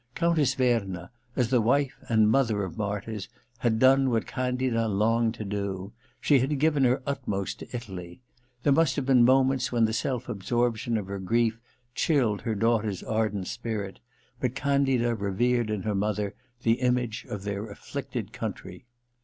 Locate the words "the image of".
16.63-17.43